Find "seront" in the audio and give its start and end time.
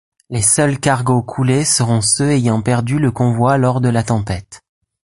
1.63-2.01